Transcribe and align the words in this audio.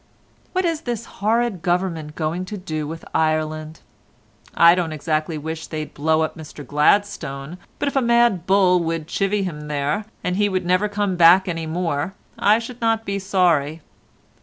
"What 0.53 0.65
is 0.65 0.81
this 0.81 1.05
horrid 1.21 1.61
Government 1.61 2.15
going 2.15 2.43
to 2.45 2.57
do 2.57 2.87
with 2.87 3.05
Ireland? 3.13 3.81
I 4.55 4.73
don't 4.73 4.93
exactly 4.93 5.37
wish 5.37 5.67
they'd 5.67 5.93
blow 5.93 6.23
up 6.23 6.35
Mr 6.35 6.65
Gladstone, 6.65 7.59
but 7.77 7.87
if 7.87 7.95
a 7.95 8.01
mad 8.01 8.47
bull 8.47 8.79
would 8.79 9.05
chivy 9.07 9.43
him 9.43 9.67
there, 9.67 10.05
and 10.23 10.37
he 10.37 10.49
would 10.49 10.65
never 10.65 10.89
come 10.89 11.17
back 11.17 11.47
any 11.47 11.67
more, 11.67 12.15
I 12.39 12.57
should 12.57 12.81
not 12.81 13.05
be 13.05 13.19
sorry. 13.19 13.81